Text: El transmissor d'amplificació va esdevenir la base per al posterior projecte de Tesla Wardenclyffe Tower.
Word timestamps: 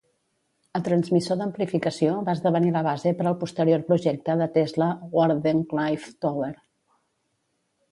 El 0.77 0.85
transmissor 0.85 1.37
d'amplificació 1.41 2.15
va 2.29 2.35
esdevenir 2.37 2.71
la 2.79 2.83
base 2.89 3.13
per 3.21 3.27
al 3.33 3.37
posterior 3.45 3.85
projecte 3.91 4.39
de 4.43 4.49
Tesla 4.57 4.89
Wardenclyffe 5.19 6.13
Tower. 6.27 6.53